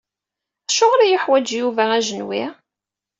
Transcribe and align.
Acuɣer 0.71 0.99
i 1.03 1.07
yeḥwaǧ 1.09 1.47
Yuba 1.59 1.83
ajenwi? 1.97 2.43